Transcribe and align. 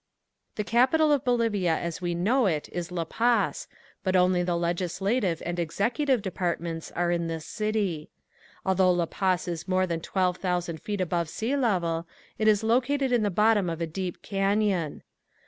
The 0.55 0.63
capital 0.63 1.11
of 1.11 1.23
Bolivia 1.23 1.77
as 1.77 2.01
we 2.01 2.15
know 2.15 2.47
it 2.47 2.67
is 2.71 2.91
La 2.91 3.03
Paz, 3.03 3.67
but 4.03 4.15
only 4.15 4.41
the 4.41 4.55
legislative 4.57 5.43
and 5.45 5.59
executive 5.59 6.23
departments 6.23 6.91
are 6.93 7.11
in 7.11 7.27
this 7.27 7.45
city. 7.45 8.09
Although 8.65 8.93
La 8.93 9.05
Paz 9.05 9.47
is 9.47 9.67
more 9.67 9.85
than 9.85 9.99
twelve 10.01 10.37
thousand 10.37 10.81
feet 10.81 11.01
above 11.01 11.29
sea 11.29 11.55
level 11.55 12.07
it 12.39 12.47
is 12.47 12.63
located 12.63 13.11
in 13.11 13.21
the 13.21 13.29
bottom 13.29 13.69
of 13.69 13.79
a 13.79 13.85
deep 13.85 14.23
canyon. 14.23 15.03